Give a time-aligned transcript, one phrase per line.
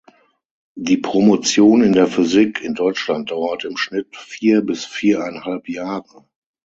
[0.73, 6.25] Die Promotion in der Physik in Deutschland dauert im Schnitt vier bis viereinhalb Jahre.